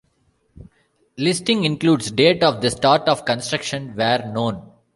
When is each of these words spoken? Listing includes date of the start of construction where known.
Listing 1.15 1.63
includes 1.63 2.09
date 2.09 2.41
of 2.41 2.59
the 2.61 2.71
start 2.71 3.03
of 3.07 3.23
construction 3.23 3.93
where 3.95 4.31
known. 4.33 4.67